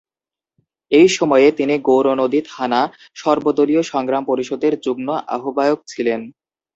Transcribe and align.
এই 0.91 1.07
সময়ে 1.09 1.47
তিনি 1.51 1.75
গৌরনদী 1.87 2.39
থানা 2.45 2.81
সর্বদলীয় 3.15 3.83
সংগ্রাম 3.83 4.23
পরিষদের 4.25 4.73
যুগ্ম 4.85 5.07
আহ্বায়ক 5.35 5.79
ছিলেন। 5.87 6.21